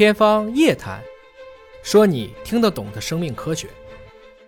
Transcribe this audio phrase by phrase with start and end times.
[0.00, 0.98] 天方夜谭，
[1.82, 3.68] 说你听得懂的生命科学。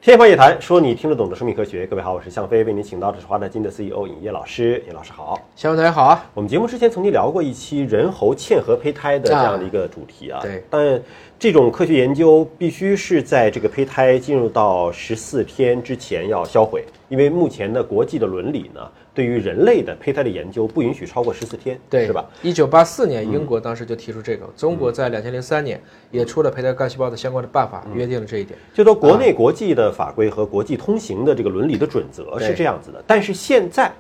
[0.01, 1.87] 天方夜谭，说你听得懂的生命科学。
[1.87, 4.83] 各位好，我是向飞，为您请到的是华大基因的 CEO 尹烨老师。
[4.89, 6.25] 尹老师好，向飞大家好啊！
[6.33, 10.41] 我们节目之前曾经聊过一期人猴嵌合胚胎的这样的一个主题啊。
[10.41, 10.65] 对。
[10.71, 11.03] 但
[11.39, 18.81] 这种科学研究必须是在这个胚胎进入到十四天之前要销毁，因为目前的国际的伦理呢，
[19.15, 22.25] 对于人类的胚胎的研究不允许超过十四天，对，是吧？
[22.43, 25.79] 一九八四年，英国当时就提出这个，中国在两千零三年
[26.11, 28.59] 也出了胚胎干细胞的相关的办法，约定了这一点。
[28.73, 33.93] 就说国内国际的法规和国际通行的这个伦理的准则是这样子的，但是现在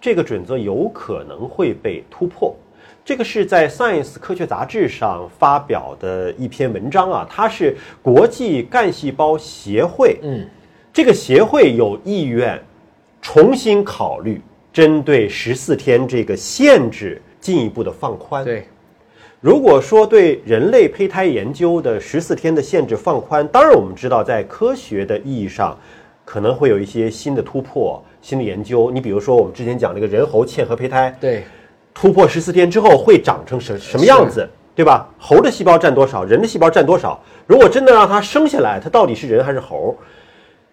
[0.00, 2.54] 这个准则有可能会被突破。
[3.04, 10.44] 这个是在《Science》科学杂志上发表的一篇文章啊，它是国际干细胞协会，嗯，
[10.92, 12.60] 这个协会有意愿
[13.22, 14.40] 重新考虑
[14.76, 18.44] 针对十四天这个限制进一步的放宽。
[18.44, 18.68] 对，
[19.40, 25.74] 如果说对人类胚胎研究的十四天的限制放宽，当然我们知道在科学的意义上
[26.26, 28.90] 可能会有一些新的突破、新的研究。
[28.90, 31.42] 你比如说我们之前讲那个人猴嵌合胚胎，对。
[31.94, 35.08] 突破十四天之后会长成什什么样子，对吧？
[35.18, 37.18] 猴的细胞占多少，人的细胞占多少？
[37.46, 39.96] 如果真的让它生下来，它到底是人还是猴？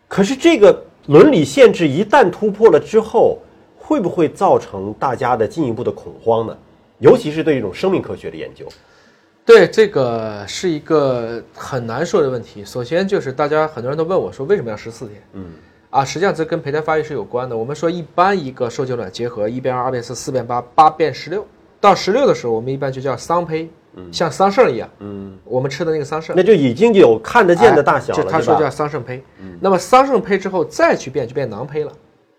[0.10, 3.40] 可是这个伦理限制一旦突破了之后，
[3.86, 6.58] 会不会造成大家的进一步的恐慌呢？
[7.00, 8.66] 尤其是对这种生命科学的研究，
[9.46, 12.64] 对这个是一个很难说的问题。
[12.64, 15.22] 首先就是大家很多人都问我说，为什么要十四天？
[15.34, 15.46] 嗯。
[15.90, 17.56] 啊，实际上这跟胚胎发育是有关的。
[17.56, 21.46] 我们说，一般一个受精卵结合，一变二，二变四，四变八，八变十六，
[21.80, 23.70] 到十六的时候，我们一般就叫桑胚，
[24.12, 24.90] 像桑葚一样。
[25.00, 29.22] 嗯，我们吃的那个桑葚，那就已经有看得见的大小了，就他说叫桑葚胚。
[29.40, 31.92] 嗯那么桑葚胚之后再去变，就变囊胚了。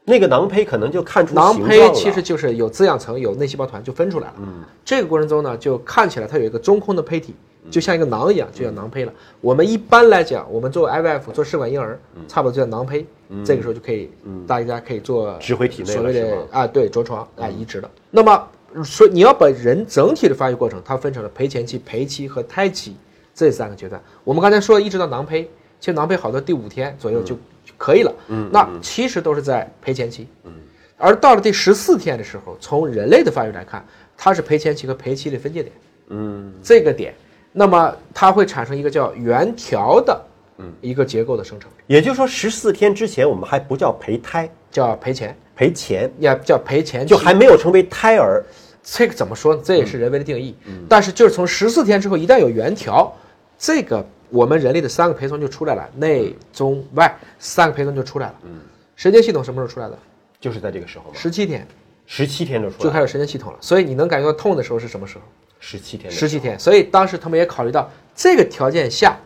[0.05, 4.35] 那个囊胚可能就看出囊胚其实就是有滋养层，有内细胞团就分出来了。
[4.39, 7.35] 嗯，这个过程中呢，就看起来它有一个中空的胚体。
[7.71, 9.13] 就像一个囊一样，就叫囊胚了。
[9.41, 13.07] 我们一般来讲，我们做 IVF 做试管婴儿，差不多就叫囊胚。
[13.43, 14.11] 这个时候就可以，
[14.47, 17.91] 大家可以做植回体内所谓的啊，对，着床啊，移植了。
[18.11, 18.49] 那么
[18.85, 22.95] 说你要把人整体的发育过程，它分成了胚前期、胚期和胎期
[23.35, 23.99] 这三个阶段。
[24.25, 25.49] 我们刚才说一直到囊胚，
[25.81, 27.35] 其实囊胚好多第五天左右就
[27.77, 28.13] 可以了。
[28.29, 30.27] 嗯，那其实都是在赔前期。
[30.45, 30.53] 嗯，
[30.97, 33.85] 而到了第十四天的时候，从人类的发育来看，
[34.17, 35.73] 它是赔前期和赔期的分界点。
[36.09, 37.15] 嗯，这个点。
[37.53, 40.21] 那么它会产生一个叫原条的，
[40.59, 41.71] 嗯，一个结构的生成。
[41.87, 48.45] 也就是说，十四天之前我们还不叫胚胎，叫赔钱，赔钱也叫赔钱，就还没有成为胎儿。
[48.83, 49.63] 这个怎么说呢？
[49.65, 50.55] 这也是人为的定义。
[50.67, 53.11] 嗯，但是就是从十四天之后，一旦有原条，
[53.57, 58.35] 这个我们人类的三个胚层就出来了，内中外三个胚层就出来了。
[58.45, 58.61] 嗯，
[58.97, 59.99] 神经系统什么时候出来的？
[60.41, 61.11] 就是在这个时候吗？
[61.15, 61.67] 十七天，
[62.07, 63.59] 十七天就出来就开始神经系统了。
[63.61, 65.23] 所以你能感觉到痛的时候是什么时候？
[65.61, 69.17] 十七天，十七天，所以当时他们也考虑到这个条件下，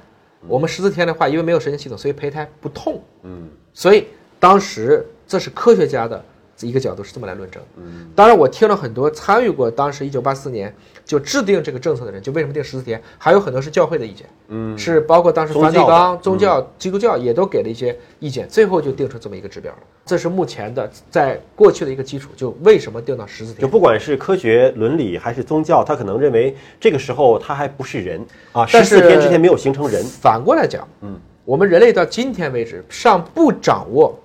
[0.46, 3.02] 我们十四天的话，因为没有神经系统，所以胚胎不痛。
[3.24, 4.06] 嗯，所以
[4.38, 6.24] 当时这是科学家的
[6.66, 7.62] 一个角度是这么来论证。
[7.76, 10.74] 嗯，当然我听了很多参与过当时一九八四年
[11.04, 14.26] 就制定这个政策的人，就为什么定十四天，还有很多是教会的意见。
[14.48, 19.78] 嗯，是包括当时梵蒂冈宗教、基督教也都给了一些意见，最后就定出这么一个指标了。
[20.04, 23.60] 这是目前的在过去的一个基础，就为什么定到十四天？
[23.60, 30.02] 就不管是科学伦理还是宗教，他可能认为这个时候他还不是人啊，十四天之前没有形成人。
[30.04, 34.18] 反过来讲，嗯，我们人类到今天为止尚不掌握，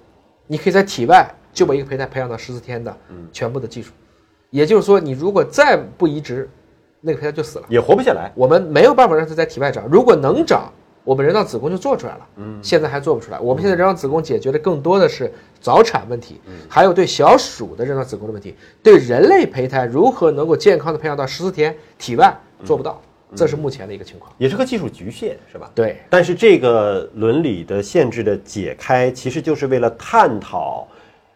[0.47, 2.97] 你可以在体外就把一个胚胎培养到十四天的
[3.31, 3.91] 全部的技术，
[4.49, 6.49] 也就是说，你如果再不移植，
[6.99, 8.31] 那个胚胎就死了，也活不下来。
[8.35, 10.71] 我们没有办法让它在体外长，如果能长。
[11.05, 13.37] 我们人造子宫就做出来了，嗯，现在还做不出来。
[13.37, 18.55] 我们现在人造子宫解决的更多的是早产问题，还有对小鼠的人造子宫的问题。
[18.81, 23.01] 对人类胚胎如何能够健康的培养到十四天体外做不到，
[23.35, 25.69] 这是目前的一个情况，也是个技术局限，是吧？
[25.75, 25.97] 对。
[26.09, 30.87] 但是这个伦理的限制的解开，其实就是为了探讨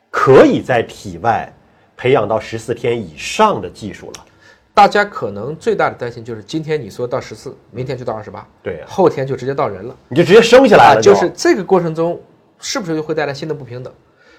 [0.09, 1.51] 可以在体外
[1.95, 4.25] 培养到十四天以上的技术了。
[4.73, 11.01] 大家可能最大的担心就是今天你说到十四，明天就到二十八，对，后天就直接到人了，你就直接生下来了。
[11.01, 12.21] 就是这个过程中，
[12.59, 13.91] 是不是就会带来新的不平等？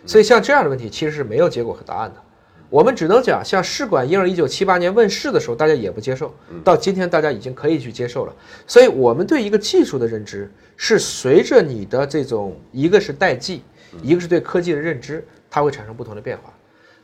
[0.06, 2.22] 所以像这样的问题其实是没有结果和答案的。
[2.70, 6.32] 我们只能讲，像试管婴儿一九七八年问世的时候，大家也不接受，
[6.62, 8.32] 到今天大家已经可以去接受了。
[8.66, 13.62] 所以我们对一个技术的认知是随着你的这种一个是代际，
[14.02, 16.52] 一个是对科技的认知，它会产生不同的变化。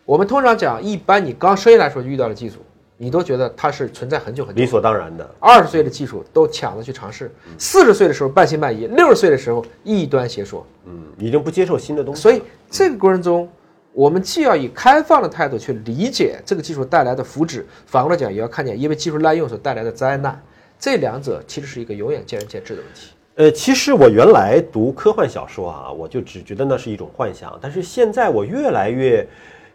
[0.05, 2.57] 我们通常讲，一般你刚生下来时候遇到的技术。
[2.97, 5.29] 你都觉得它是存在很久很久，理所当然的。
[5.41, 12.23] 二十岁的技术都抢着去尝试，四十岁的时候半信半疑，六十岁的时候异端邪说，嗯，已经不接受新的东西。
[12.23, 13.51] 所以这个过程中，
[13.93, 20.41] 我们既要以开放的态度去理解这个技术带来的福祉，反过来讲，也要看见因为技术滥用所带来的灾难。
[20.79, 23.14] 这两者其实是一个永远见仁见智的问题。
[23.37, 29.27] 呃，其实我原来读科幻小说啊，我就只觉得那是一种幻想，但是现在我越来越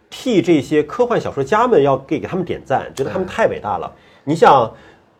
[0.08, 3.92] 替这些科幻小说家们要给给他们点赞，觉得他们太伟大了。
[4.24, 4.72] 你想，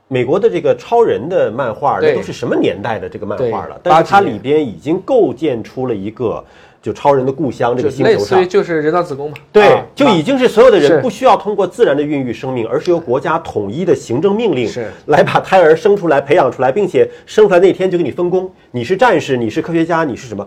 [0.08, 3.78] 美国的这个超人的漫画，那都是什么年代的这个漫画了？
[3.82, 6.42] 但是它里边已经构建出了一个
[6.82, 8.46] 就超人的故乡这个星球上类似于。
[8.46, 20.46] 就是人造子宫嘛，对啊，就已经是所有的人不需要通过自然的孕育生命，而是由国家统一的行政命令是来把胎儿生出来、培养出来，并且生出来那天就给你分工，你是战士，你是科学家，你是什么？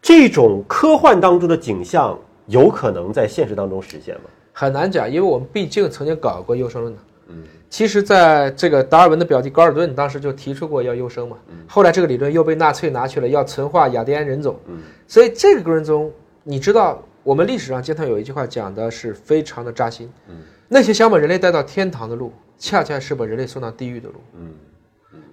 [0.00, 4.22] 这种科幻当中的景象，有可能在现实当中实现吗？
[4.52, 7.00] 很难讲，因为我们毕竟曾经搞过优生论的。
[7.30, 11.38] 嗯，其实在这个达尔文的表弟高尔顿当时就提出过要优生嘛，
[11.68, 14.58] 后来这个理论又被纳粹拿去了，要纯化雅典安人种。
[14.66, 16.12] 嗯，所以这个过程中，
[16.42, 20.10] 你知道我们历史上经常有一句话讲的是非常的扎心。
[20.28, 20.36] 嗯，
[20.68, 24.14] 那些想把人类带到天堂的路，恰恰是把人类送到地狱的路。
[24.34, 24.52] 嗯，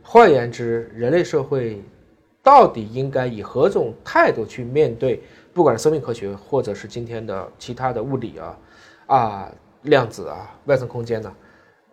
[0.03, 1.81] 换言之，人类社会
[2.43, 5.21] 到底应该以何种态度去面对，
[5.53, 8.57] 不管是生命科学，或者是今天的其他的物理啊、
[9.07, 9.51] 啊
[9.83, 11.31] 量子啊、外层空间呢？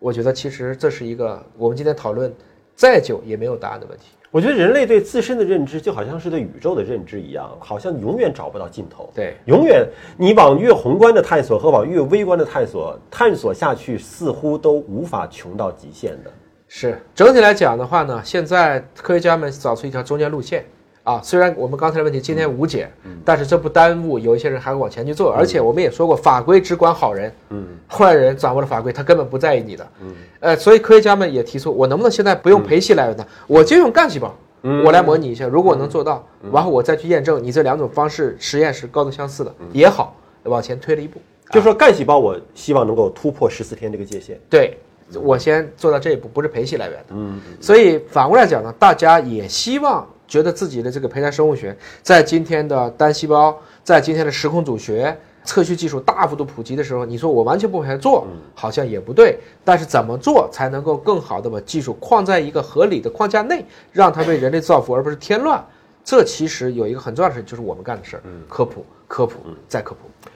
[0.05, 2.31] 我觉得其实这是一个我们今天讨论
[2.77, 4.09] 再久也没有答案的问题。
[4.31, 9.11] 我觉得人类对自身的认知就好像是对宇宙的认知一样，好像永远找不到尽头。
[9.15, 16.31] 对，永远你往越宏观的探索和往越微观的探索，探索下去似乎都无法穷到极限的。
[16.69, 20.67] 是整体来讲的话呢，现在科学家们找出一条中间路线
[21.05, 21.21] 啊。
[21.23, 22.91] 虽然我们刚才的问题今天无解，
[23.25, 25.33] 但是这不耽误有一些人还会往前去做。
[25.33, 33.25] 而且我们也说过，法规只管好人，嗯，坏人掌握了法规，他根本不在意你的，嗯，呃，所以科学家们也提出，我能不能现在不用培系来源呢？
[33.47, 34.35] 我就用干细胞。
[34.83, 41.21] 我来模拟一下，如果我能做到，然后我再去验证你这两种方式实验是高度相似的也好，往前推了一步。
[41.51, 44.41] 就说干细胞，我希望能够突破十四天这个界限。
[44.49, 44.79] 对，
[45.23, 47.07] 我先做到这一步，不是培系来源的。
[47.11, 55.17] 嗯，所以反过来讲呢，大家也希望觉得自己的这个胚胎生物学，在今天的单细胞，在今天的时空组学。
[55.45, 59.39] 测序技术大幅度普及的时候，你说我完全不往下做，好像也不对。
[59.63, 65.63] 但是怎么做才能够更好的把技术框在一个合理的框架内，让它为人类造福，而不是添乱？
[66.03, 69.39] 这其实有一个很重要的事，就是我们干的事儿，科普、科普
[69.69, 70.31] 再科普。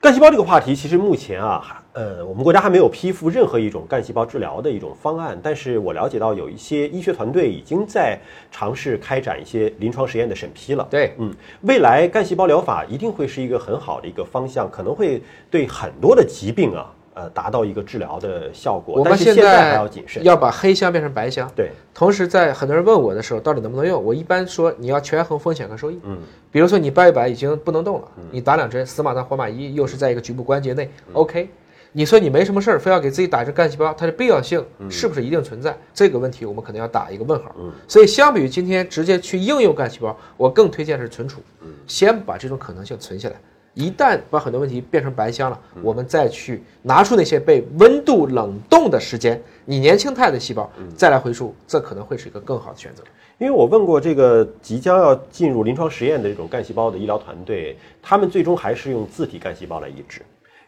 [0.00, 5.36] 干细胞这个话题，其实目前啊，还呃，我们国家还没有批复任何一种干细胞治疗的一种方案。
[5.42, 8.16] 但是我了解到，有一些医学团队已经在
[8.48, 10.86] 尝试开展一些临床实验的审批了。
[10.88, 16.86] 对，嗯，未来干细胞疗法一定会是一个很好的一个方向，可能会对很多的疾病啊，
[17.18, 18.94] 呃，达到一个治疗的效果。
[18.94, 20.22] 我们但是现在还要谨慎。
[20.22, 21.50] 要把黑箱变成白箱。
[21.56, 24.02] 对，同时，在很多人问我的时候，到底能不能用？
[24.04, 25.98] 我一般说你要权衡风险和收益。
[26.04, 26.16] 嗯，
[26.52, 31.50] 比如说你掰一掰已经不能动了，你打两针死马当活马医，又是在一个局部关节内，OK。
[31.90, 35.76] 你说你没什么事儿，非要给自己打一针干细胞，它的必要性是不是一定存在？
[35.92, 37.52] 这个问题我们可能要打一个问号。
[37.58, 41.40] 嗯所以相比于今天直接去应用干细胞，我更推荐是存储，
[41.88, 43.34] 先把这种可能性存下来。
[43.78, 53.04] 一旦把很多问题变成白箱了，我们再去拿出那些被温度冷冻的时间，你年轻态的细胞再来回溯，这可能会是一个更好的选择。
[53.38, 60.22] 因为我问过这个即将要进入临床实验的这种干细胞的医疗团队，他们最终还是用自体干细胞来移植，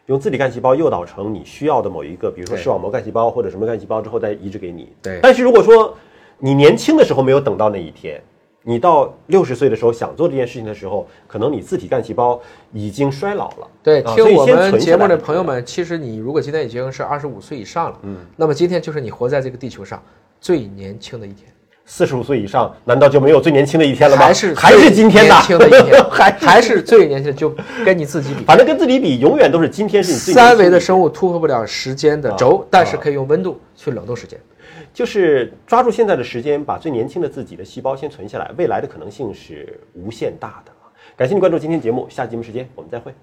[0.05, 4.87] 用自体干细胞诱导成你需要的某一个，比如说视网膜干细胞或者什么干细胞之后再移植给你。
[5.01, 5.19] 对。
[5.21, 5.93] 但是如果说
[6.39, 8.23] 你年轻的时候没有等到那一天，
[8.63, 12.39] 你到六十岁的时候想做这件事情的时候，可能你自体干细胞
[12.71, 13.67] 已经衰老了。
[13.81, 20.01] 对，啊听我们节目的朋友们，其实你如果今天已经是二十五岁以上了，嗯，那么今天就是你活在这个地球上
[20.39, 21.51] 最年轻的一天，
[21.85, 24.23] 四十五岁以上，难道就没有最年轻的一天了吗？
[24.23, 27.51] 还是还是今天的年轻的一天， 还是还是最年轻的，就
[27.83, 28.43] 跟你自己比。
[28.45, 34.39] 反正跟自己比，永远都是今天是你最年轻三维的生物突破不了时间的轴啊，但是可以用温度去冷冻时间。
[34.93, 40.71] 就是抓住现在的时间，把最年轻的自己的细胞先存下来，未来的可能性是无限大的。
[41.15, 43.13] 感谢你关注今天节目，下期节目时间我们再会。